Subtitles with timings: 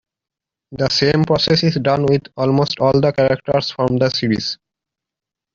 [0.71, 4.57] The same process is done with almost all the other characters from the series.